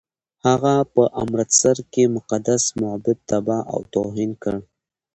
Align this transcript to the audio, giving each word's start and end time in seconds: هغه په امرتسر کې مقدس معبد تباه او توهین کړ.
هغه 0.45 0.73
په 0.93 1.03
امرتسر 1.21 1.77
کې 1.93 2.03
مقدس 2.17 2.63
معبد 2.81 3.17
تباه 3.29 3.61
او 3.73 3.79
توهین 3.93 4.31
کړ. 4.43 4.55